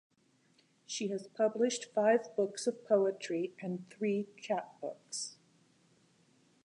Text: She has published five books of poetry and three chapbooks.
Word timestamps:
She 0.87 1.09
has 1.09 1.27
published 1.27 1.93
five 1.93 2.35
books 2.35 2.65
of 2.65 2.83
poetry 2.87 3.53
and 3.61 3.87
three 3.91 4.25
chapbooks. 4.35 5.35